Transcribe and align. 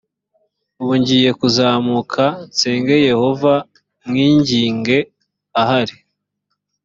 ubu 0.81 0.93
ngiye 1.01 1.29
kuzamuka 1.39 2.23
nsange 2.49 2.95
yehova 3.09 3.53
mwinginge 4.07 4.97
ahari 5.61 5.95